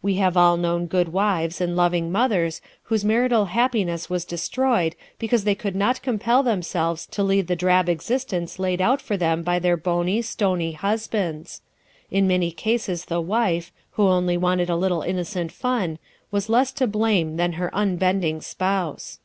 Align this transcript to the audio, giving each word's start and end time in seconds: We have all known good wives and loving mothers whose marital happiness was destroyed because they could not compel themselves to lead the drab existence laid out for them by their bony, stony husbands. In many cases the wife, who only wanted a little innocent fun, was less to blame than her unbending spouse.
We 0.00 0.14
have 0.14 0.34
all 0.34 0.56
known 0.56 0.86
good 0.86 1.10
wives 1.10 1.60
and 1.60 1.76
loving 1.76 2.10
mothers 2.10 2.62
whose 2.84 3.04
marital 3.04 3.44
happiness 3.52 4.08
was 4.08 4.24
destroyed 4.24 4.96
because 5.18 5.44
they 5.44 5.54
could 5.54 5.76
not 5.76 6.00
compel 6.00 6.42
themselves 6.42 7.04
to 7.08 7.22
lead 7.22 7.48
the 7.48 7.54
drab 7.54 7.86
existence 7.86 8.58
laid 8.58 8.80
out 8.80 9.02
for 9.02 9.18
them 9.18 9.42
by 9.42 9.58
their 9.58 9.76
bony, 9.76 10.22
stony 10.22 10.72
husbands. 10.72 11.60
In 12.10 12.26
many 12.26 12.50
cases 12.50 13.04
the 13.04 13.20
wife, 13.20 13.70
who 13.90 14.08
only 14.08 14.38
wanted 14.38 14.70
a 14.70 14.74
little 14.74 15.02
innocent 15.02 15.52
fun, 15.52 15.98
was 16.30 16.48
less 16.48 16.72
to 16.72 16.86
blame 16.86 17.36
than 17.36 17.52
her 17.60 17.68
unbending 17.74 18.40
spouse. 18.40 19.18